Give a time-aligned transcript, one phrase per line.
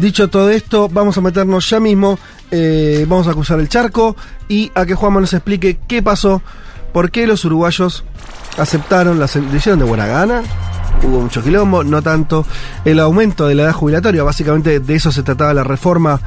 [0.00, 2.18] Dicho todo esto, vamos a meternos ya mismo,
[2.50, 4.16] eh, vamos a acusar el charco
[4.48, 6.40] y a que Juanma nos explique qué pasó,
[6.94, 8.02] por qué los uruguayos
[8.56, 10.42] aceptaron la decisión de buena gana.
[11.02, 12.46] Hubo mucho quilombo, no tanto
[12.84, 16.18] el aumento de la edad jubilatoria, básicamente de eso se trataba la reforma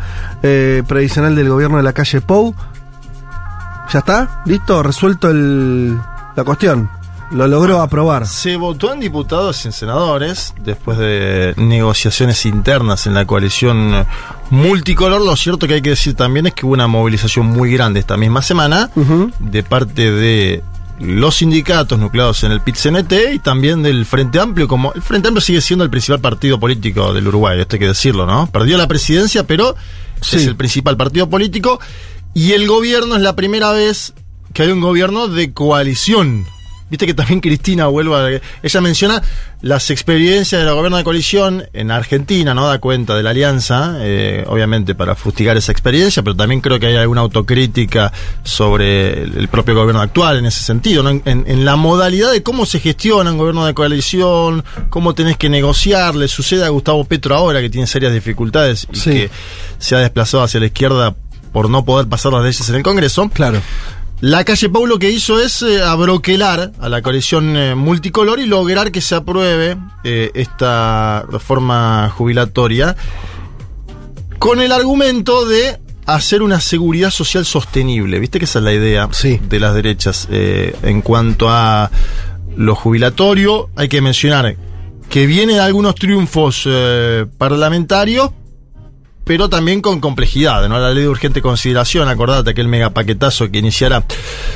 [0.43, 2.53] eh, previsional del gobierno de la calle Pou.
[3.91, 4.43] ¿Ya está?
[4.45, 4.83] ¿Listo?
[4.83, 5.97] ¿Resuelto el,
[6.35, 6.89] la cuestión?
[7.33, 8.27] Lo logró aprobar.
[8.27, 14.05] Se votó en diputados y en senadores después de negociaciones internas en la coalición
[14.51, 15.19] multicolor.
[15.21, 18.17] Lo cierto que hay que decir también es que hubo una movilización muy grande esta
[18.17, 18.91] misma semana
[19.39, 20.63] de parte de
[20.99, 25.41] los sindicatos nucleados en el PIT-CNT y también del Frente Amplio, como el Frente Amplio
[25.41, 28.45] sigue siendo el principal partido político del Uruguay, esto hay que decirlo, ¿no?
[28.51, 29.75] Perdió la presidencia, pero
[30.21, 30.37] Sí.
[30.37, 31.79] es el principal partido político
[32.35, 34.13] y el gobierno es la primera vez
[34.53, 36.45] que hay un gobierno de coalición.
[36.93, 38.39] Viste que también Cristina vuelve a...
[38.61, 39.19] Ella menciona
[39.61, 42.67] las experiencias de la gobierno de coalición en Argentina, ¿no?
[42.67, 46.85] Da cuenta de la alianza, eh, obviamente para fustigar esa experiencia, pero también creo que
[46.85, 51.09] hay alguna autocrítica sobre el, propio gobierno actual en ese sentido, ¿no?
[51.09, 55.35] En, en- en la modalidad de cómo se gestiona un gobierno de coalición, cómo tenés
[55.37, 59.09] que negociar, le sucede a Gustavo Petro ahora que tiene serias dificultades y Sí.
[59.09, 59.29] que
[59.79, 61.15] se ha desplazado hacia la izquierda
[61.51, 63.29] por no poder pasar las leyes en el Congreso.
[63.33, 63.59] Claro.
[64.25, 68.45] La calle Pau lo que hizo es eh, abroquelar a la coalición eh, multicolor y
[68.45, 72.95] lograr que se apruebe eh, esta reforma jubilatoria
[74.39, 78.17] con el argumento de hacer una seguridad social sostenible.
[78.17, 79.41] Viste que esa es la idea Sí.
[79.43, 80.29] de las derechas.
[80.31, 81.91] en cuanto a
[82.55, 84.55] lo jubilatorio, hay que mencionar
[85.09, 86.65] que viene de algunos triunfos
[87.37, 88.31] parlamentarios,
[89.23, 90.79] pero también con complejidad, ¿no?
[90.79, 94.03] La ley de urgente consideración, acordate aquel megapaquetazo que iniciara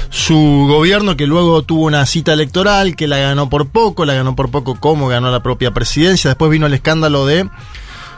[0.10, 4.36] su gobierno, que luego tuvo una cita electoral, que la ganó por poco, la ganó
[4.36, 7.50] por poco como ganó la propia presidencia, después vino el escándalo de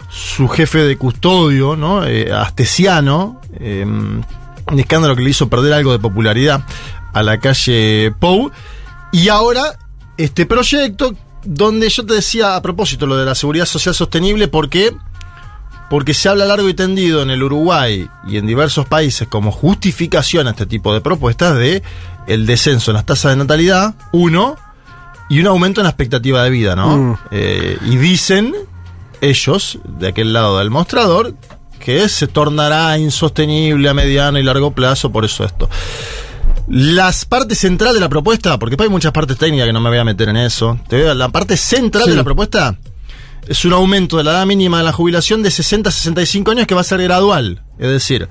[0.09, 2.05] su jefe de custodio, ¿no?
[2.05, 6.65] Eh, Astesiano, eh, un escándalo que le hizo perder algo de popularidad
[7.13, 8.51] a la calle Pou,
[9.11, 9.77] y ahora
[10.17, 11.13] este proyecto
[11.43, 14.95] donde yo te decía a propósito lo de la seguridad social sostenible, porque
[15.89, 20.47] porque se habla largo y tendido en el Uruguay y en diversos países como justificación
[20.47, 21.81] a este tipo de propuestas de
[22.27, 24.55] el descenso en las tasas de natalidad, uno,
[25.29, 26.95] y un aumento en la expectativa de vida, ¿no?
[26.97, 27.17] Mm.
[27.31, 28.53] Eh, y dicen
[29.21, 31.35] ellos, de aquel lado del mostrador,
[31.79, 35.69] que se tornará insostenible a mediano y largo plazo, por eso esto.
[36.67, 39.97] Las partes central de la propuesta, porque hay muchas partes técnicas que no me voy
[39.97, 40.79] a meter en eso.
[40.87, 42.11] Te veo, la parte central Sí.
[42.11, 42.77] de la propuesta
[43.49, 46.67] es un aumento de la edad mínima de la jubilación de 60 a 65 años
[46.67, 47.63] que va a ser gradual.
[47.79, 48.29] Es decir,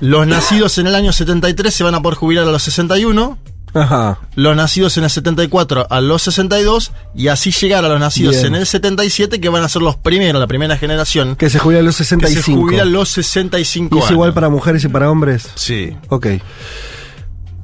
[0.00, 3.36] los nacidos en el año 73 se van a poder jubilar a los 61,
[3.74, 4.18] Ajá.
[4.36, 8.46] los nacidos en el 74 a los 62 y así llegar a los nacidos Bien.
[8.46, 11.84] en el 77 que van a ser los primeros, la primera generación Que se jubilan
[11.84, 12.42] los que 65.
[12.46, 14.12] se jubilan los 65 ¿Y es años.
[14.12, 15.48] igual para mujeres y para hombres?
[15.56, 15.96] Sí.
[16.08, 16.26] Ok.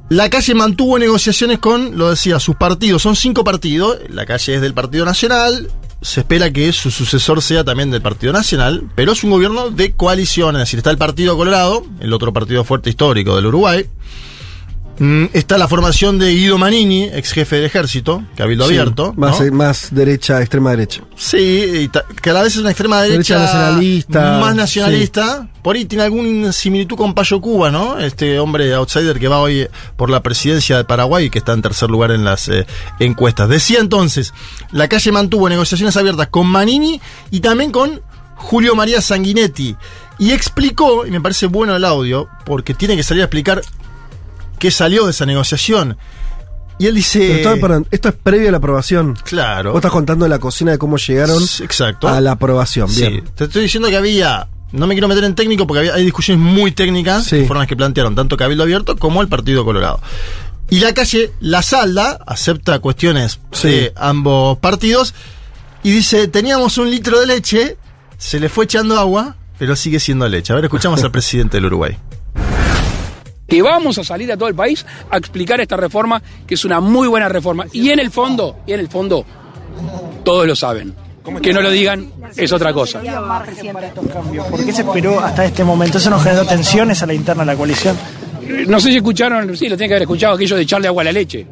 [0.09, 3.01] La calle mantuvo negociaciones con, lo decía, sus partidos.
[3.01, 3.97] Son cinco partidos.
[4.09, 5.67] La calle es del Partido Nacional.
[6.05, 8.83] Se espera que su sucesor sea también del Partido Nacional.
[8.93, 10.55] Pero es un gobierno de coalición.
[10.55, 13.87] Es decir, está el Partido Colorado, el otro partido fuerte histórico del Uruguay.
[14.97, 19.13] Mm, Está la formación de Guido Manini, ex jefe del ejército, cabildo Sí, abierto.
[19.17, 19.45] Más, ¿no?
[19.45, 21.01] eh, más derecha, extrema derecha.
[21.15, 21.89] Sí,
[22.21, 25.49] cada vez es una extrema derecha, Derecha nacionalista, más nacionalista.
[25.61, 27.97] Por ahí tiene algún similitud con Payo Cuba, ¿no?
[27.99, 29.67] Este hombre outsider que va hoy
[29.97, 32.65] por la presidencia de Paraguay y que está en tercer lugar en las eh,
[32.99, 33.49] encuestas.
[33.49, 34.33] Decía entonces,
[34.71, 37.01] la calle mantuvo negociaciones abiertas con Manini
[37.31, 38.01] y también con
[38.35, 39.75] Julio María Sanguinetti.
[40.19, 43.61] Y explicó, y me parece bueno el audio, porque tiene que salir a explicar
[44.57, 45.97] qué salió de esa negociación.
[46.77, 47.19] Y él dice...
[47.37, 49.15] Pero todo- perdón, esto es previo a la aprobación.
[49.23, 49.71] Claro.
[49.71, 52.07] Vos estás contando la cocina de cómo llegaron Exacto.
[52.09, 52.89] a la aprobación.
[52.89, 53.23] Sí, Bien.
[53.35, 54.47] te estoy diciendo que había.
[54.73, 57.37] No me quiero meter en técnico porque había, hay discusiones muy técnicas, Sí.
[57.37, 60.01] que fueron las que plantearon tanto Cabildo Abierto como el Partido Colorado.
[60.69, 63.69] Y la calle La Salda acepta cuestiones Sí.
[63.69, 65.13] de ambos partidos
[65.81, 67.77] y dice: Teníamos un litro de leche,
[68.17, 70.51] se le fue echando agua, pero sigue siendo leche.
[70.51, 71.95] A ver, escuchamos al presidente del Uruguay.
[73.55, 76.79] Que vamos a salir a todo el país a explicar esta reforma, que es una
[76.79, 77.65] muy buena reforma.
[77.71, 79.25] Y en el fondo, y en el fondo,
[80.23, 80.93] todos lo saben.
[81.41, 82.07] Que no lo digan
[82.37, 83.01] es otra cosa.
[83.01, 85.97] ¿Por qué se esperó hasta este momento?
[85.97, 87.97] ¿Eso no generó tensiones a la interna de la coalición?
[88.67, 91.05] No sé si escucharon, sí, lo tienen que haber escuchado, aquello de echarle agua a
[91.05, 91.47] la leche.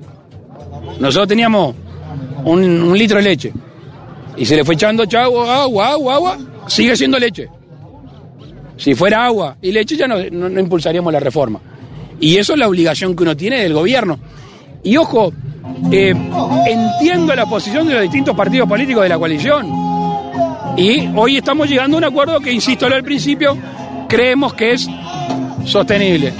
[1.00, 1.74] Nosotros teníamos
[2.46, 3.52] un, un litro de leche.
[4.38, 7.48] Y se le fue echando agua, agua, agua, agua, sigue siendo leche.
[8.78, 11.60] Si fuera agua y leche ya no, no- no impulsaríamos la reforma.
[12.24, 14.20] Y eso es la obligación que uno tiene del gobierno.
[14.84, 15.34] Y ojo,
[15.92, 16.14] eh,
[16.68, 19.68] entiendo la posición de los distintos partidos políticos de la coalición.
[20.78, 23.58] Y hoy estamos llegando a un acuerdo que, insisto, al principio,
[24.08, 24.88] creemos que es
[25.66, 26.34] sostenible.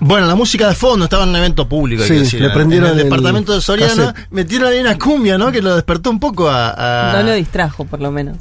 [0.00, 2.02] Bueno, la música de fondo estaba en un evento público.
[2.02, 4.06] Sí, decir, le en- prendieron en el el departamento de Soriano.
[4.06, 4.26] cassette.
[4.32, 5.52] Metieron ahí una cumbia, ¿no?
[5.52, 7.10] Que lo despertó un poco a.
[7.10, 8.36] a- No lo distrajo, por lo menos.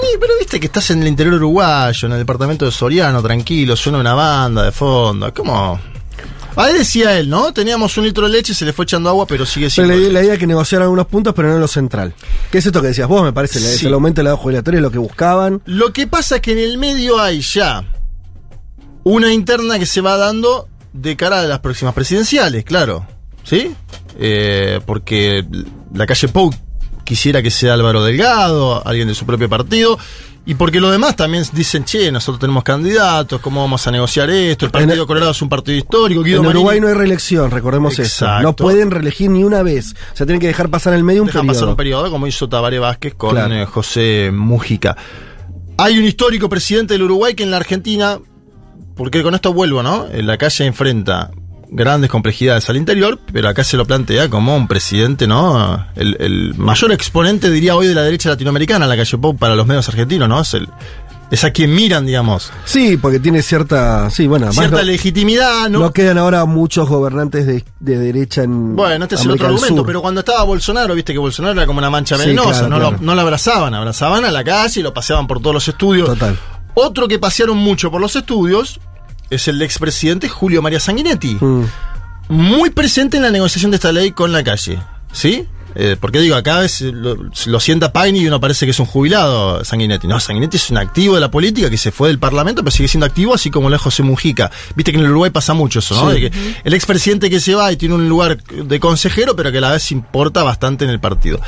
[0.00, 3.76] Sí, pero viste que estás en el interior uruguayo, en el departamento de Soriano, tranquilo,
[3.76, 5.32] suena una banda de fondo.
[5.34, 5.78] ¿Cómo?
[6.56, 7.52] Ahí decía él, ¿no?
[7.52, 10.06] Teníamos un litro de leche, se le fue echando agua, pero sigue Pero siendo.
[10.08, 12.14] la, la idea es que negociaran algunos puntos, pero no en lo central.
[12.50, 13.22] ¿Qué es esto que decías vos?
[13.22, 13.86] Me parece, Sí.
[13.86, 15.60] el aumento de la edad jubilatoria es lo que buscaban.
[15.66, 17.84] Lo que pasa es que en el medio hay ya
[19.04, 23.06] una interna que se va dando de cara a las próximas presidenciales, claro.
[23.44, 23.74] ¿Sí?
[24.18, 25.44] Eh, porque
[25.92, 26.50] la calle Pou
[27.06, 29.98] quisiera que sea Álvaro Delgado, alguien de su propio partido.
[30.48, 34.66] Y porque los demás también dicen, che, nosotros tenemos candidatos, ¿cómo vamos a negociar esto?
[34.66, 36.22] El Partido En- Colorado es un partido histórico.
[36.22, 38.28] Guido en Uruguay no hay reelección, recordemos eso.
[38.42, 39.94] No pueden reelegir ni una vez.
[40.12, 41.54] O sea, tienen que dejar pasar en el medio un Dejan periodo.
[41.54, 43.54] pasar un periodo, como hizo Tabaré Vázquez con Claro.
[43.54, 44.96] eh, José Mújica.
[45.78, 48.18] Hay un histórico presidente del Uruguay que en la Argentina,
[48.94, 50.06] porque con esto vuelvo, ¿no?
[50.12, 51.32] En la calle enfrenta
[51.68, 55.86] grandes complejidades al interior, pero acá se lo plantea como un presidente, ¿no?
[55.94, 59.66] El, el mayor exponente, diría hoy, de la derecha latinoamericana, la calle Pop, para los
[59.66, 60.40] medios argentinos, ¿no?
[60.40, 60.68] Es, el,
[61.30, 62.52] es a quien miran, digamos.
[62.64, 64.08] Sí, porque tiene cierta.
[64.10, 65.80] Sí, bueno, Cierta no, legitimidad, ¿no?
[65.80, 68.76] no quedan ahora muchos gobernantes de, de derecha en.
[68.76, 71.52] Bueno, este es el América otro del argumento, pero cuando estaba Bolsonaro, viste que Bolsonaro
[71.54, 72.96] era como una mancha Sí, venenosa, claro, no, claro.
[72.98, 76.08] Lo, no lo abrazaban, abrazaban a la calle y lo paseaban por todos los estudios.
[76.08, 76.38] Total.
[76.74, 78.78] Otro que pasearon mucho por los estudios
[79.30, 81.64] es el expresidente Julio María Sanguinetti, Mm.
[82.28, 84.78] muy presente en la negociación de esta ley con la calle,
[85.12, 85.46] ¿sí?
[85.78, 88.86] Eh, porque digo, acá es, lo, lo sienta Pagni y uno parece que es un
[88.86, 90.06] jubilado Sanguinetti.
[90.06, 92.88] No, Sanguinetti es un activo de la política que se fue del Parlamento, pero sigue
[92.88, 94.50] siendo activo, así como lo es José Mujica.
[94.74, 96.10] Viste que en el Uruguay pasa mucho eso, ¿no?
[96.14, 96.18] Sí.
[96.18, 99.58] De que el expresidente que se va y tiene un lugar de consejero, pero que
[99.58, 101.40] a la vez importa bastante en el partido.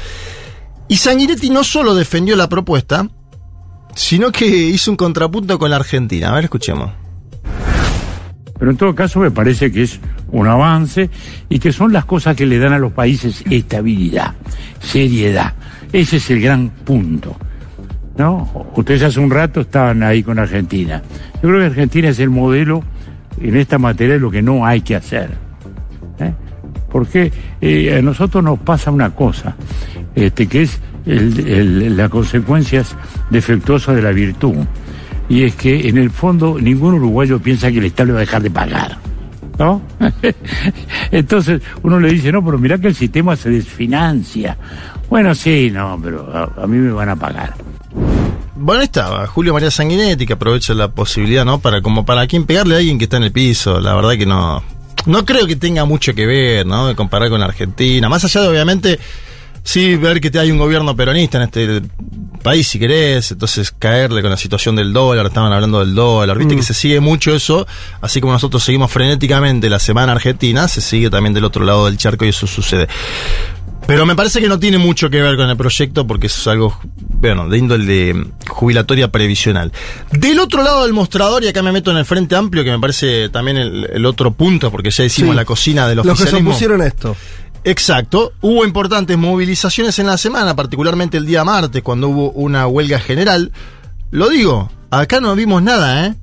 [0.88, 3.08] Y Sanguinetti no solo defendió la propuesta,
[3.94, 6.28] sino que hizo un contrapunto con la Argentina.
[6.28, 6.90] A ver, escuchemos.
[8.58, 10.00] Pero en todo caso me parece que es
[10.32, 11.08] un avance
[11.48, 14.34] y que son las cosas que le dan a los países estabilidad,
[14.80, 15.54] seriedad.
[15.92, 17.36] Ese es el gran punto.
[18.16, 18.66] ¿No?
[18.74, 21.00] Ustedes hace un rato estaban ahí con Argentina.
[21.34, 22.82] Yo creo que Argentina es el modelo
[23.40, 25.30] en esta materia de lo que no hay que hacer.
[26.18, 26.32] ¿eh?
[26.90, 29.54] Porque eh, a nosotros nos pasa una cosa,
[30.16, 32.96] este, que es el- el- las consecuencias
[33.30, 34.56] defectuosas de la virtud.
[35.28, 38.20] Y es que en el fondo ningún uruguayo piensa que el Estado le va a
[38.20, 38.98] dejar de pagar.
[39.58, 39.82] ¿No?
[41.10, 44.56] Entonces uno le dice, no, pero mirá que el sistema se desfinancia.
[45.10, 47.54] Bueno, sí, no, pero a, a mí me van a pagar.
[48.60, 51.60] Bueno, estaba, Julio María Sanguinetti, que aprovecha la posibilidad, ¿no?
[51.60, 53.80] Para como para quien pegarle a alguien que está en el piso.
[53.80, 54.62] La verdad que no.
[55.06, 56.88] No creo que tenga mucho que ver, ¿no?
[56.88, 58.08] De comparar con Argentina.
[58.08, 58.98] Más allá de, obviamente,
[59.68, 61.82] sí ver que hay un gobierno peronista en este
[62.42, 63.30] país, si querés.
[63.32, 65.26] Entonces, caerle con la situación del dólar.
[65.26, 66.38] Estaban hablando del dólar.
[66.38, 67.66] Viste que se sigue mucho eso.
[68.00, 71.98] Así como nosotros seguimos frenéticamente la semana argentina, se sigue también del otro lado del
[71.98, 72.88] charco y eso sucede.
[73.86, 76.78] Pero me parece que no tiene mucho que ver con el proyecto porque es algo,
[76.98, 78.14] bueno, de índole
[78.46, 79.72] jubilatoria previsional.
[80.12, 82.78] Del otro lado del mostrador, y acá me meto en el Frente Amplio, que me
[82.78, 85.36] parece también el, el otro punto, porque ya hicimos Sí.
[85.36, 87.16] la cocina del Los que se opusieron a esto.
[87.64, 88.32] Exacto.
[88.40, 93.52] Hubo importantes movilizaciones en la semana, particularmente el día martes, cuando hubo una huelga general.
[94.10, 96.14] Lo digo, acá no vimos nada, ¿eh?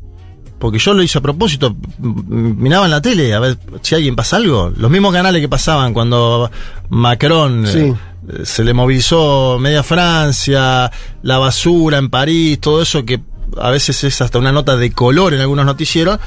[0.60, 1.75] Porque yo lo hice a propósito.
[2.00, 4.72] Miraba en la tele a ver si alguien pasa algo.
[4.75, 6.50] Los mismos canales que pasaban cuando
[6.89, 7.80] Macron Sí.
[7.80, 10.89] eh, se le movilizó media Francia,
[11.22, 13.20] la basura en París, todo eso que
[13.62, 16.20] a veces es hasta una nota de color en algunos noticieros.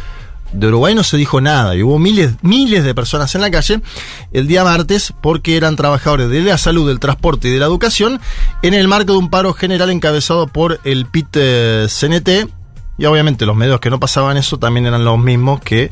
[0.53, 3.81] De Uruguay no se dijo nada y hubo miles, miles de personas en la calle
[4.33, 8.21] el día martes porque eran trabajadores de la salud, del transporte y de la educación
[8.63, 12.51] en el marco de un paro general encabezado por el PIT eh, CNT
[12.97, 15.91] y obviamente los medios que no pasaban eso también eran los mismos que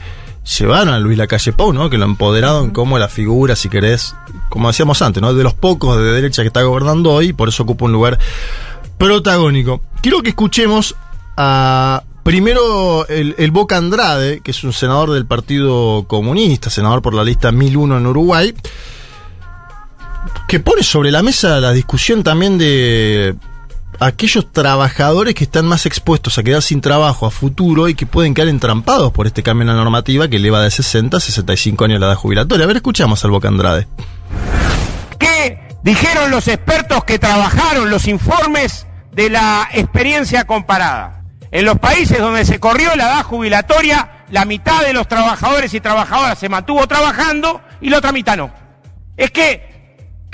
[0.58, 1.90] llevaron a Luis Lacalle Pou, ¿no?
[1.90, 4.14] Que lo empoderaron como la figura, si querés,
[4.48, 5.34] como decíamos antes, ¿no?
[5.34, 8.18] De los pocos de derecha que está gobernando hoy, por eso ocupa un lugar
[8.98, 9.82] protagónico.
[10.00, 10.94] Quiero que escuchemos
[11.36, 17.14] a primero el, el Boca Andrade, que es un senador del Partido Comunista, senador por
[17.14, 18.52] la lista 1001 en Uruguay,
[20.48, 23.36] que pone sobre la mesa la discusión también de
[24.00, 28.34] aquellos trabajadores que están más expuestos a quedar sin trabajo a futuro y que pueden
[28.34, 32.00] quedar entrampados por este cambio en la normativa que eleva de 60 a 65 años
[32.00, 32.64] la edad jubilatoria.
[32.64, 33.86] A ver, escuchamos al Boca Andrade.
[35.16, 41.25] ¿Qué dijeron los expertos que trabajaron los informes de la experiencia comparada?
[41.50, 45.80] En los países donde se corrió la edad jubilatoria, la mitad de los trabajadores y
[45.80, 48.50] trabajadoras se mantuvo trabajando y la otra mitad no.
[49.16, 49.76] Es que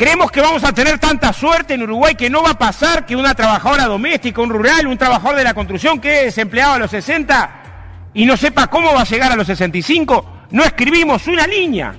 [0.02, 3.14] Creemos que vamos a tener tanta suerte en Uruguay que no va a pasar que
[3.14, 6.90] una trabajadora doméstica, un rural, un trabajador de la construcción que es desempleado a los
[6.90, 10.46] 60 y no sepa cómo va a llegar a los 65.
[10.50, 11.94] No escribimos una línea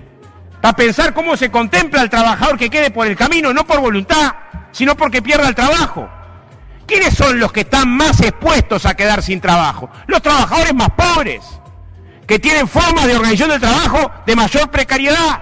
[0.60, 4.34] para pensar cómo se contempla al trabajador que quede por el camino, no por voluntad,
[4.72, 6.10] sino porque pierda el trabajo.
[6.86, 9.90] ¿Quiénes son los que están más expuestos a quedar sin trabajo?
[10.08, 11.42] Los trabajadores más pobres,
[12.28, 15.42] que tienen formas de organización del trabajo de mayor precariedad.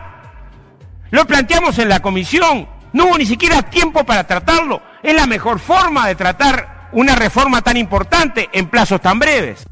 [1.10, 4.82] Lo planteamos en la comisión, no hubo ni siquiera tiempo para tratarlo.
[5.04, 9.66] Es la mejor forma de tratar una reforma tan importante en plazos tan breves.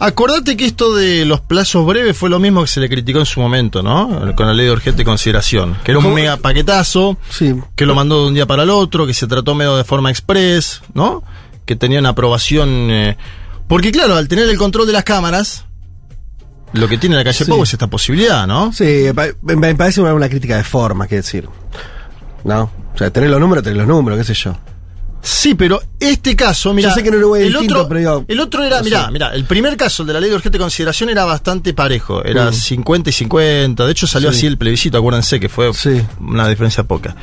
[0.00, 3.26] Acordate que esto de los plazos breves fue lo mismo que se le criticó en
[3.26, 4.32] su momento, ¿no?
[4.36, 5.76] Con la ley de urgente consideración.
[5.84, 6.14] Que era un ¿Cómo?
[6.14, 7.54] mega paquetazo, Sí.
[7.74, 10.10] que lo mandó de un día para el otro, que se trató medio de forma
[10.10, 11.24] express, ¿no?
[11.66, 12.68] Que tenía una aprobación.
[12.90, 13.16] eh,
[13.66, 15.64] porque, claro, al tener el control de las cámaras,
[16.72, 17.50] lo que tiene la calle Sí.
[17.50, 18.72] Pau es esta posibilidad, ¿no?
[18.72, 19.06] Sí,
[19.42, 21.48] me, me parece una, una crítica de forma, que decir.
[22.44, 22.70] ¿No?
[22.94, 24.54] O sea, tener los números, tener los números, qué sé yo.
[25.20, 26.94] Sí, pero este caso, mira.
[26.94, 29.34] Sé que en Uruguay es el distinto, otro, pero el otro era, no mira, mira,
[29.34, 32.24] el primer caso, el de la ley de urgente consideración, era bastante parejo.
[32.24, 32.54] Era Mm.
[32.54, 33.84] 50 y 50.
[33.84, 34.38] De hecho, salió Sí.
[34.38, 36.00] así el plebiscito, acuérdense que fue Sí.
[36.20, 37.16] una diferencia poca.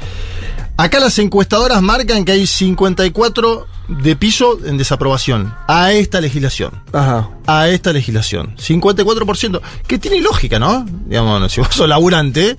[0.78, 6.72] Acá las encuestadoras marcan que hay 54 de piso en desaprobación a esta legislación.
[6.92, 7.30] Ajá.
[7.48, 8.56] A esta legislación.
[8.58, 9.62] 54%.
[9.88, 10.86] Que tiene lógica, ¿no?
[11.08, 12.58] Digamos, si vos sos laburante.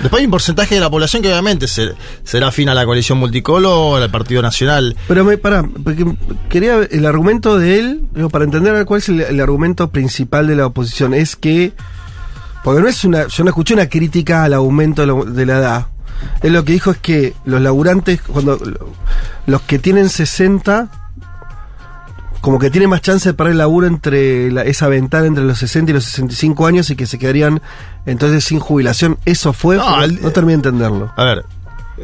[0.00, 1.92] Después hay un porcentaje de la población que obviamente se-
[2.24, 4.96] será afín a la coalición multicolor, al Partido Nacional.
[5.08, 6.04] Pero me, pará, porque
[6.48, 8.00] quería el argumento de él,
[8.30, 11.72] para entender cuál es el, el argumento principal de la oposición, es que,
[12.62, 15.58] porque no es una, yo no escuché una crítica al aumento de la, de la
[15.58, 15.86] edad.
[16.42, 18.58] Él lo que dijo es que los laburantes, cuando
[19.46, 20.90] los que tienen 60,
[22.40, 25.58] como que tienen más chance de perder el laburo entre la- esa ventana entre los
[25.58, 27.60] 60 y los 65 años y que se quedarían
[28.06, 29.18] entonces sin jubilación.
[29.24, 31.12] Eso fue, No, no, el- no terminé de entenderlo.
[31.16, 31.44] A ver,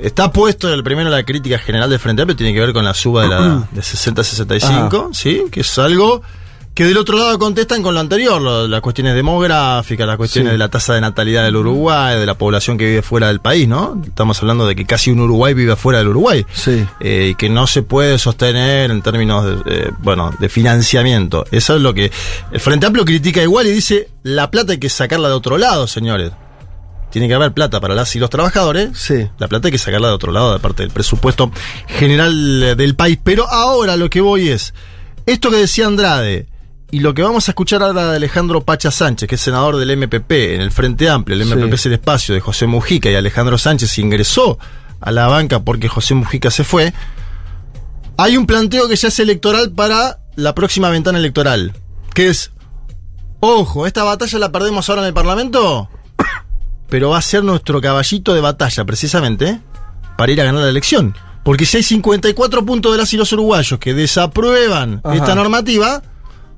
[0.03, 2.95] está puesto el primero la crítica general del Frente Amplio, tiene que ver con la
[2.95, 5.45] suba de la de 60 a 65, ¿sí?
[5.51, 6.23] Que es algo
[6.75, 10.53] que del otro lado contestan con lo anterior, lo- las cuestiones demográficas, las cuestiones Sí.
[10.55, 13.69] de la tasa de natalidad del Uruguay, de la población que vive fuera del país,
[13.69, 14.01] ¿no?
[14.05, 16.45] Estamos hablando de que casi un Uruguay vive fuera del Uruguay.
[16.53, 16.85] Sí.
[17.01, 21.45] eh, y que no se puede sostener en términos de, eh, bueno, de financiamiento.
[21.53, 22.11] Eso es lo que
[22.51, 25.87] el Frente Amplio critica igual y dice, la plata hay que sacarla de otro lado,
[25.87, 26.33] señores.
[27.11, 28.91] Tiene que haber plata para las y los trabajadores.
[28.99, 29.29] Sí.
[29.39, 31.53] La plata hay que sacarla de otro lado, de parte del presupuesto
[31.87, 33.19] general del país.
[33.23, 34.75] Pero ahora lo que voy es,
[35.27, 36.47] esto que decía Andrade,
[36.91, 39.97] y lo que vamos a escuchar ahora de Alejandro Pacha Sánchez, que es senador del
[39.97, 41.55] MPP en el Frente Amplio, el Sí.
[41.55, 44.59] MPP es el espacio de José Mujica y Alejandro Sánchez ingresó
[45.01, 46.93] a la banca porque José Mujica se fue,
[48.17, 51.73] hay un planteo que ya es electoral para la próxima ventana electoral,
[52.15, 52.53] que es,
[53.41, 55.89] ojo, esta batalla la perdemos ahora en el Parlamento,
[56.89, 59.61] pero va a ser nuestro caballito de batalla precisamente
[60.17, 61.15] para ir a ganar la elección.
[61.43, 65.15] Porque si hay 54 puntos de las y los uruguayos que desaprueban Ajá.
[65.15, 66.03] esta normativa,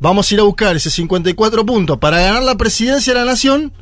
[0.01, 3.73] vamos a ir a buscar ese 54 puntos para ganar la presidencia de la nación,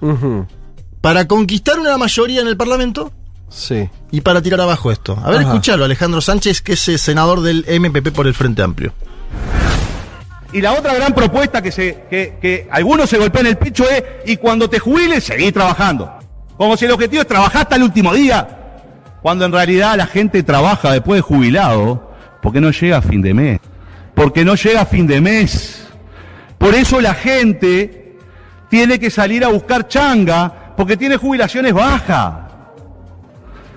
[1.01, 3.13] para conquistar una mayoría en el Parlamento
[3.49, 3.89] Sí.
[4.11, 5.17] y para tirar abajo esto.
[5.23, 5.49] A ver, Ajá.
[5.51, 8.93] escuchalo, Alejandro Sánchez, que es eh, senador del MPP por el Frente Amplio.
[10.53, 14.03] Y la otra gran propuesta que, se, que, que algunos se golpean el pecho es,
[14.27, 16.11] y cuando te jubiles, seguir trabajando.
[16.57, 18.61] Como si el objetivo es trabajar hasta el último día.
[19.21, 23.35] Cuando en realidad la gente trabaja después de jubilado porque no llega a fin de
[23.35, 23.61] mes.
[24.15, 25.84] Porque no llega a fin de mes.
[26.59, 28.17] Por eso la gente
[28.69, 32.35] tiene que salir a buscar changa porque tiene jubilaciones bajas.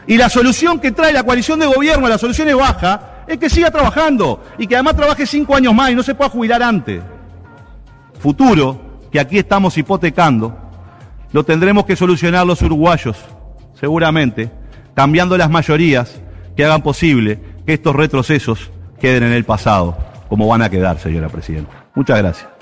[0.08, 3.50] Y la solución que trae la coalición de gobierno, la solución es baja, es que
[3.50, 7.02] siga trabajando y que además trabaje cinco años más y no se pueda jubilar antes.
[8.20, 8.80] Futuro,
[9.12, 10.58] que aquí estamos hipotecando,
[11.34, 13.18] lo tendremos que solucionar los uruguayos,
[13.80, 14.50] seguramente,
[14.96, 16.20] cambiando las mayorías
[16.56, 19.98] que hagan posible que estos retrocesos queden en el pasado,
[20.30, 21.72] como van a quedar, señora Presidenta.
[21.94, 22.57] Muchas gracias.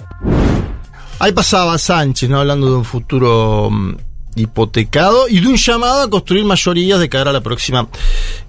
[1.19, 2.39] Ahí pasaba Sánchez, ¿no?
[2.39, 3.95] Hablando de un futuro mm,
[4.35, 7.87] hipotecado y de un llamado a construir mayorías de cara a la próxima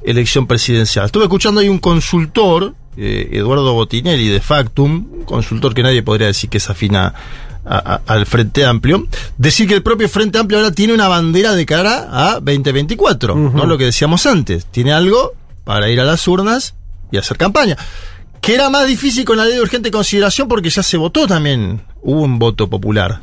[0.02, 1.06] elección presidencial.
[1.06, 6.26] Estuve escuchando ahí un consultor, eh, Eduardo Botinelli de Factum, un consultor que nadie podría
[6.26, 7.14] decir que es afina
[7.64, 9.06] a- a- al Frente Amplio,
[9.38, 13.64] decir que el propio Frente Amplio ahora tiene una bandera de cara a 2024, ¿no?
[13.66, 15.32] Lo que decíamos antes, tiene algo
[15.64, 16.74] para ir a las urnas
[17.12, 17.76] y hacer campaña.
[18.40, 21.82] Que era más difícil con la ley de urgente consideración porque ya se votó también.
[22.02, 23.20] Hubo un voto popular.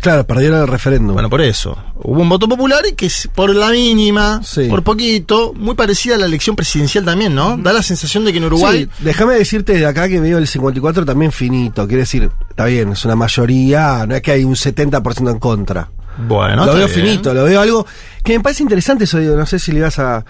[0.00, 1.14] Claro, perdieron el referéndum.
[1.14, 1.78] Bueno, por eso.
[2.02, 4.64] Hubo un voto popular y que es por la mínima, Sí.
[4.68, 7.56] por poquito, muy parecida a la elección presidencial también, ¿no?
[7.56, 8.84] Da la sensación de que en Uruguay.
[8.96, 11.86] Sí, déjame decirte de acá que veo el 54 también finito.
[11.86, 15.88] Quiere decir, está bien, es una mayoría, no es que hay un 70% en contra.
[16.26, 16.98] Bueno, lo veo bien.
[17.06, 17.86] finito, lo veo algo
[18.24, 20.24] que me parece interesante eso, digo, no sé si le vas a...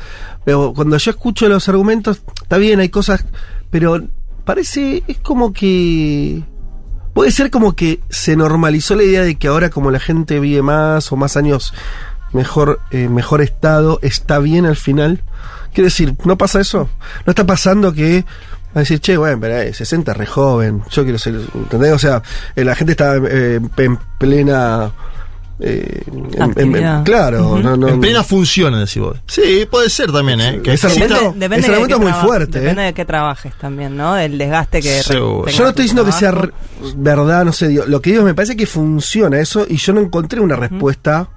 [0.45, 3.25] Pero cuando yo escucho los argumentos, está bien, hay cosas,
[3.71, 4.01] pero
[4.51, 6.43] parece, es como que...
[7.15, 10.61] Puede ser como que se normalizó la idea de que ahora como la gente vive
[10.61, 11.73] más o más años
[12.33, 15.23] mejor, eh, mejor estado, está bien al final.
[15.73, 16.89] Quiero decir, ¿no pasa eso?
[17.27, 18.25] ¿No está pasando que
[18.75, 21.93] a decir, che, bueno, pero eh, 60 es re joven, yo quiero ser, ¿entendés?
[21.93, 22.21] O sea,
[22.57, 24.91] eh, la gente está eh, en plena...
[25.63, 26.03] eh,
[26.57, 29.19] en- en- claro, no, no, en plena función, decís vos.
[29.27, 30.61] Sí, puede ser también, ¿eh?
[30.63, 32.87] Que argumento- Depende, depende de es muy fuerte, Depende ¿eh?
[32.87, 34.15] de qué trabajes también, ¿no?
[34.15, 35.01] Del desgaste que
[35.53, 36.33] Yo no estoy diciendo que sea
[36.97, 40.01] verdad, no sé, digo, lo que digo me parece que funciona eso y yo no
[40.01, 41.29] encontré una respuesta,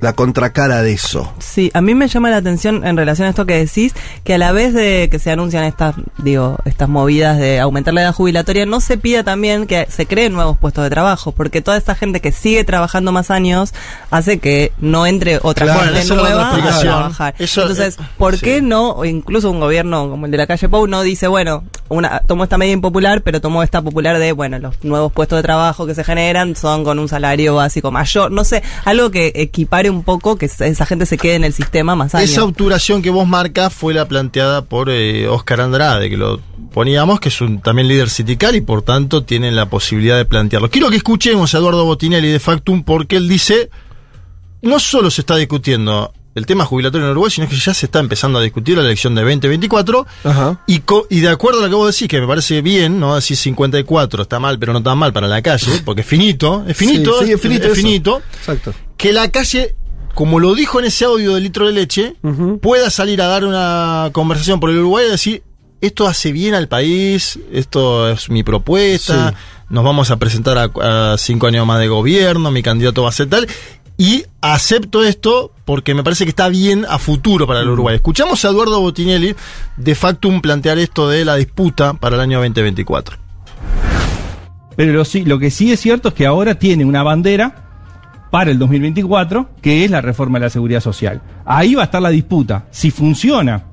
[0.00, 1.32] la contracara de eso.
[1.40, 4.38] Sí, a mí me llama la atención en relación a esto que decís, que a
[4.38, 8.64] la vez de que se anuncian estas, digo, estas movidas de aumentar la edad jubilatoria,
[8.64, 12.20] no se pida también que se creen nuevos puestos de trabajo, porque toda esta gente
[12.20, 13.74] que sigue trabajando más años
[14.10, 16.94] hace que no entre otra Claro, gente nueva a explicación.
[16.94, 17.34] trabajar.
[17.40, 18.42] Eso, Entonces, eh, ¿por sí.
[18.44, 21.64] qué no, o incluso un gobierno como el de la calle Pou no dice, bueno,
[21.88, 25.42] una, tomó esta medida impopular, pero tomó esta popular de, bueno, los nuevos puestos de
[25.42, 29.87] trabajo que se generan son con un salario básico mayor, no sé, algo que equipare
[29.90, 32.30] un poco que esa gente se quede en el sistema más años.
[32.30, 36.40] Esa obturación que vos marcas fue la planteada por eh, Oscar Andrade, que lo
[36.72, 40.70] poníamos, que es un también líder sindical y por tanto tiene la posibilidad de plantearlo.
[40.70, 43.70] Quiero que escuchemos a Eduardo Botinelli de Factum porque él dice,
[44.62, 47.98] no solo se está discutiendo el tema jubilatorio en Uruguay, sino que ya se está
[47.98, 50.60] empezando a discutir la elección de 2024 Ajá.
[50.68, 53.16] y, co- y de acuerdo a lo que vos decís, que me parece bien, ¿no?
[53.16, 56.76] Decir 54 está mal, pero no tan mal para la calle, porque es finito, es
[56.76, 57.80] finito, Sí, sí, es finito es eso.
[57.82, 58.72] finito Exacto.
[58.96, 59.74] que la calle,
[60.18, 62.16] como lo dijo en ese audio de litro de leche,
[62.60, 65.44] pueda salir a dar una conversación por el Uruguay y decir,
[65.80, 69.36] esto hace bien al país, esto es mi propuesta, Sí.
[69.68, 73.12] nos vamos a presentar a, a cinco años más de gobierno, mi candidato va a
[73.12, 73.46] ser tal,
[73.96, 77.94] y acepto esto porque me parece que está bien a futuro para el Uruguay.
[77.94, 79.36] Escuchamos a Eduardo Botinelli
[79.76, 83.16] de Factum plantear esto de la disputa para el año 2024.
[84.74, 87.67] Pero lo, lo que sí es cierto es que ahora tiene una bandera
[88.30, 91.22] para el 2024, que es la reforma de la seguridad social.
[91.44, 93.64] Ahí va a estar la disputa, si funciona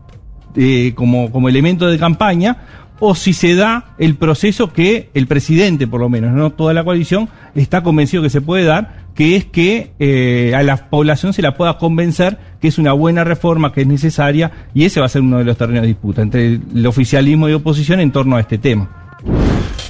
[0.56, 2.58] eh, como, como elemento de campaña
[3.00, 6.84] o si se da el proceso que el presidente, por lo menos, no toda la
[6.84, 11.42] coalición, está convencido que se puede dar, que es que eh, a la población se
[11.42, 15.10] la pueda convencer que es una buena reforma, que es necesaria, y ese va a
[15.10, 18.40] ser uno de los terrenos de disputa entre el oficialismo y oposición en torno a
[18.40, 19.05] este tema.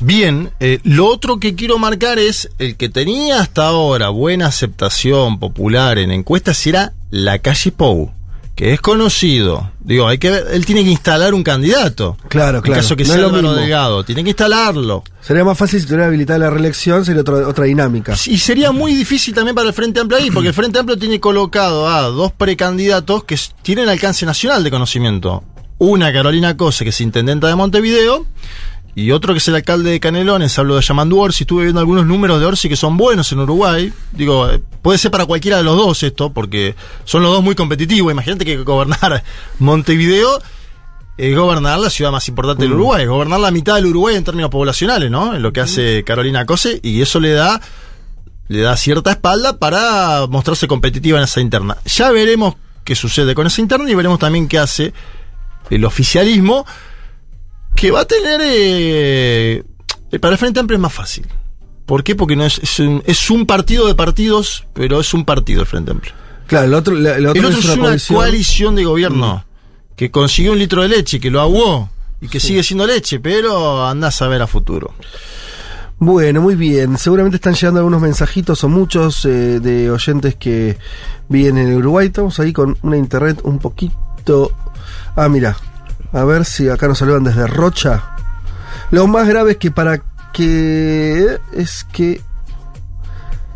[0.01, 5.39] Bien, eh, lo otro que quiero marcar es el que tenía hasta ahora buena aceptación
[5.39, 8.12] popular en encuestas era la calle Pou,
[8.55, 9.71] que es conocido.
[9.79, 12.17] Digo, hay que ver- él tiene que instalar un candidato.
[12.27, 12.75] Claro, claro.
[12.75, 13.53] En caso que No sea es lo.
[13.55, 15.03] Delgado, tiene que instalarlo.
[15.21, 18.15] Sería más fácil si tuviera habilitada la reelección, sería otra, otra dinámica.
[18.25, 21.19] Y sería muy difícil también para el Frente Amplio ahí, porque el Frente Amplio tiene
[21.21, 25.43] colocado a dos precandidatos que tienen alcance nacional de conocimiento.
[25.77, 28.25] Una, Carolina Cose, que es intendenta de Montevideo,
[28.95, 32.05] y otro que es el alcalde de Canelones, hablo de Yamandu Orsi, estuve viendo algunos
[32.05, 33.91] números de Orsi que son buenos en Uruguay.
[34.13, 37.55] Digo, eh, puede ser para cualquiera de los dos esto, porque son los dos muy
[37.55, 38.12] competitivos.
[38.12, 39.23] Imagínate que gobernar
[39.60, 40.41] Montevideo
[41.17, 44.23] es gobernar la ciudad más importante del Uruguay, es gobernar la mitad del Uruguay en
[44.23, 45.36] términos poblacionales, ¿no?
[45.36, 47.62] En lo que hace Carolina Cose, y eso le da
[48.47, 51.77] le da cierta espalda para mostrarse competitiva en esa interna.
[51.86, 54.93] Ya veremos qué sucede con esa interna y veremos también qué hace
[55.69, 56.65] el oficialismo,
[57.75, 58.41] que va a tener...
[58.43, 59.63] eh,
[60.11, 61.27] eh, para el Frente Amplio es más fácil.
[61.85, 62.15] ¿Por qué?
[62.15, 65.67] Porque no es, es, un, es un partido de partidos, pero es un partido el
[65.67, 66.13] Frente Amplio.
[66.47, 68.17] Claro, el otro, la- el otro, El otro es es una, coalición.
[68.17, 69.45] coalición de gobierno
[69.95, 71.89] que consiguió un litro de leche, que lo aguó
[72.21, 74.93] y que sigue siendo leche, pero andás a ver a futuro.
[75.97, 76.97] Bueno, muy bien.
[76.97, 80.77] Seguramente están llegando algunos mensajitos o muchos eh, de oyentes que
[81.29, 82.07] vienen en Uruguay.
[82.07, 84.51] Estamos ahí con una internet un poquito.
[85.15, 85.55] Ah, mira.
[86.15, 88.04] A ver si acá nos saludan desde Rocha.
[88.91, 90.01] Lo más grave es que para
[90.34, 91.38] que.
[91.54, 92.21] Es que.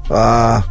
[0.09, 0.63] Ah.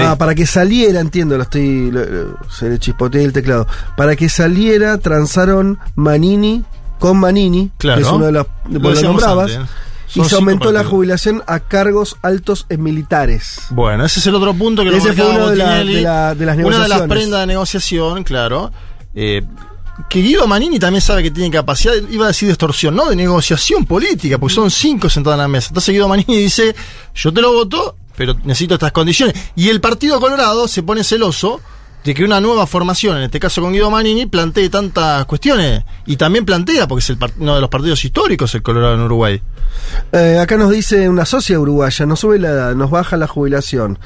[0.00, 1.90] Ah, para que saliera, entiendo, lo estoy.
[1.90, 3.66] lo- lo- se le chispoteé el teclado.
[3.96, 6.64] Para que saliera, transaron Manini
[7.00, 7.96] con Manini, Claro.
[7.96, 8.46] que es uno de los.
[8.70, 9.70] Lo lo nombrabas, antes,
[10.14, 10.20] ¿eh?
[10.20, 13.58] y se aumentó la jubilación a cargos altos en militares.
[13.70, 16.34] Bueno, ese es el otro punto que Ese nos fue uno de la- de la-
[16.34, 17.08] de las Una de las negociaciones.
[17.08, 18.70] prendas de negociación, claro.
[19.14, 19.42] Eh,
[20.08, 23.16] que Guido Manini también sabe que tiene capacidad, iba a decir de extorsión, no de
[23.16, 25.68] negociación política, porque son cinco sentados en la mesa.
[25.68, 26.74] Entonces Guido Manini dice,
[27.14, 29.34] yo te lo voto, pero necesito estas condiciones.
[29.56, 31.60] Y el Partido Colorado se pone celoso
[32.04, 35.82] de que una nueva formación, en este caso con Guido Manini, plantee tantas cuestiones.
[36.04, 39.42] Y también plantea, porque es uno de los partidos históricos el Colorado en Uruguay.
[40.12, 43.98] Eh, acá nos dice una socia uruguaya, nos sube la edad, nos baja la jubilación.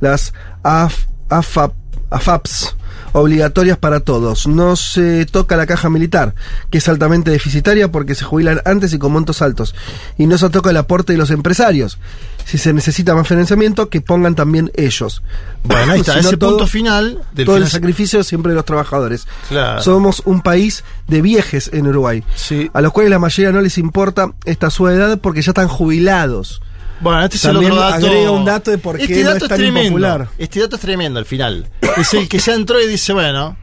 [0.00, 1.72] las AF, AFAP,
[2.10, 2.75] AFAPs
[3.20, 4.46] obligatorias para todos.
[4.46, 6.34] No se toca la caja militar,
[6.70, 9.74] que es altamente deficitaria porque se jubilan antes y con montos altos.
[10.18, 11.98] Y no se toca el aporte de los empresarios.
[12.44, 15.22] Si se necesita más financiamiento, que pongan también ellos.
[15.64, 18.56] Bueno, ahí está, Si no, ese todo- punto final del todo el sacrificio siempre de
[18.56, 19.26] los trabajadores.
[19.48, 19.82] Claro.
[19.82, 22.70] Somos un país de viejes en Uruguay, Sí.
[22.72, 26.60] a los cuales la mayoría no les importa esta su edad porque ya están jubilados.
[27.00, 28.06] Bueno, este es También el otro dato.
[28.06, 29.82] agrega un dato de por qué este no dato es tan tremendo.
[29.82, 30.28] impopular.
[30.38, 31.68] Este dato es tremendo al final.
[31.96, 33.56] Es el que ya entró y dice, bueno,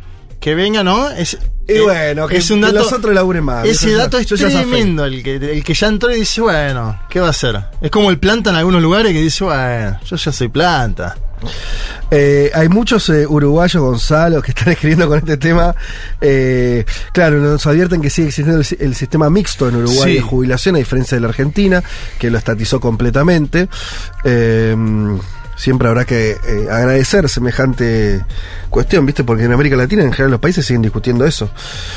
[0.44, 1.10] que venga, ¿no?
[1.10, 1.38] Es,
[1.70, 3.66] Y eh, bueno, que- que los otros laburen más.
[3.66, 5.06] Ese Yo dato es yo tremendo.
[5.06, 7.58] El que, el que ya entró y dice, bueno, ¿qué va a hacer?
[7.82, 11.16] Es como el planta en algunos lugares que dice, bueno, yo ya soy planta.
[12.12, 15.74] Eh, hay muchos eh, uruguayos, Gonzalo, que están escribiendo con este tema.
[16.20, 20.16] Eh, claro, nos advierten que sigue existiendo el, si- el sistema mixto en Uruguay Sí.
[20.16, 21.82] de jubilación, a diferencia de la Argentina,
[22.20, 23.70] que lo estatizó completamente.
[25.64, 28.22] Siempre habrá que eh, agradecer semejante
[28.70, 29.24] cuestión, ¿viste?
[29.24, 31.50] Porque en América Latina, en general, los países siguen discutiendo eso.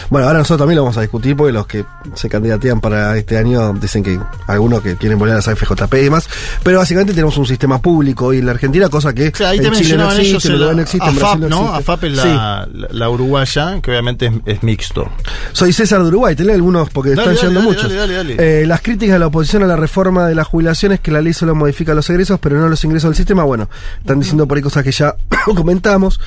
[0.08, 3.36] Bueno, ahora nosotros también lo vamos a discutir porque los que se candidatean para este
[3.38, 6.28] año dicen que algunos que quieren volver a las AFJP y demás.
[6.62, 9.70] Pero básicamente tenemos un sistema público hoy en la Argentina, cosa que ahí en te
[9.72, 11.74] Chile no existe, en el Uruguay no existe, en AFAP, Brasil no.
[11.74, 12.28] AFAP es Sí.
[12.28, 15.10] la, la, la uruguaya, que obviamente es, es mixto.
[15.52, 17.90] Soy César de Uruguay, te leo algunos porque Dale, están llegando dale, muchos.
[17.92, 18.62] dale, dale, dale.
[18.62, 21.32] Eh, las críticas de la oposición a la reforma de las jubilaciones, que la ley
[21.32, 23.44] solo modifica los egresos, pero no los ingresos del sistema.
[23.44, 23.55] Bueno,
[23.98, 26.20] están diciendo por ahí cosas que ya comentamos.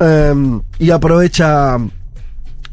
[0.00, 1.78] Eh, y aprovecha.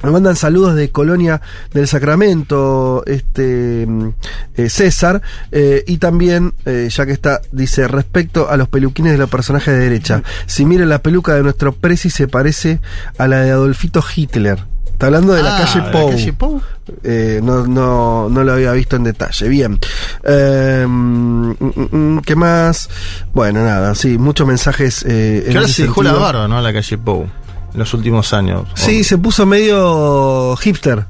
[0.01, 1.41] Me mandan saludos de Colonia
[1.73, 4.09] del Sacramento, este mm,
[4.55, 9.17] eh, César, eh, y también, eh, ya que está, dice, respecto a los peluquines de
[9.17, 12.79] los personajes de derecha, si miren la peluca de nuestro presi se parece
[13.17, 14.59] a la de Adolfito Hitler.
[14.99, 16.09] Está hablando de la Ah, calle la Pou.
[16.09, 16.61] calle Pou.
[17.05, 19.47] Eh, no, no, no lo había visto en detalle.
[19.47, 19.79] Bien.
[20.25, 22.89] Eh, mm, mm, mm, ¿Qué más?
[23.33, 25.05] Bueno, nada, sí, muchos mensajes.
[25.07, 26.59] Eh, Que ahora se dejó la barba, ¿no?
[26.61, 27.29] La calle Pou.
[27.73, 28.67] En los últimos años.
[28.73, 31.05] Sí, se puso medio hipster.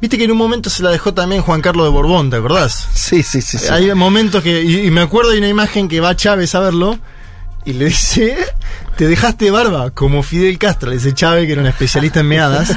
[0.00, 2.88] Viste que en un momento se la dejó también Juan Carlos de Borbón, ¿te acordás?
[2.94, 3.58] Sí, sí, sí.
[3.58, 3.66] sí.
[3.70, 4.62] Hay momentos que.
[4.62, 6.98] Y, y me acuerdo de una imagen que va Chávez a verlo
[7.66, 8.36] y le dice.
[8.96, 12.72] Te dejaste barba, como Fidel Castro, le dice Chávez, que era un especialista en meadas.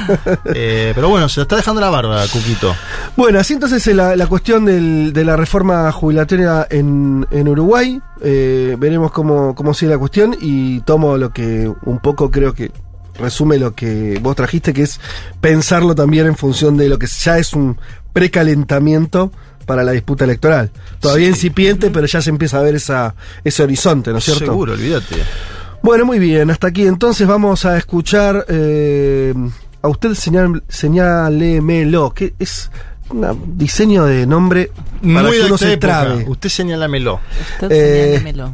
[0.54, 2.76] Eh, pero bueno, se la está dejando la barba, Cuquito.
[3.16, 7.98] Bueno, así entonces eh, la, la cuestión de la reforma jubilatoria en, en Uruguay.
[8.20, 12.70] eh, veremos cómo, cómo sigue la cuestión y tomo lo que un poco creo que
[13.18, 15.00] resume lo que vos trajiste, que es
[15.40, 17.78] pensarlo también en función de lo que ya es un
[18.12, 19.32] precalentamiento
[19.70, 20.68] para la disputa electoral.
[20.98, 24.46] Todavía incipiente, pero ya se empieza a ver esa, ese horizonte, ¿no es cierto?
[24.46, 25.14] Seguro, olvídate.
[25.80, 29.32] Bueno, muy bien, hasta aquí entonces vamos a escuchar eh,
[29.80, 32.68] a usted señal, señálemelo, que es
[33.10, 35.86] un diseño de nombre para Muy que uno se época.
[35.86, 36.24] trabe.
[36.28, 37.20] Usted señálamelo.
[37.62, 38.52] Usted Eh, señálemelo.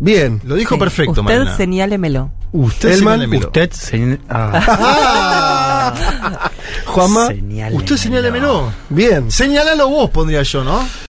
[0.00, 0.40] Bien.
[0.44, 0.80] Lo dijo Sí.
[0.80, 1.56] perfecto, Usted Mariana.
[1.56, 2.32] señálemelo.
[2.50, 3.46] Usted Elman, señálemelo.
[3.46, 4.18] Usted, señor.
[4.28, 6.50] Ah,
[6.90, 7.76] Juanma, señálemelo.
[7.76, 8.72] Usted señálemelo.
[8.88, 9.30] bien.
[9.30, 10.86] Señálalo vos, pondría yo, ¿no?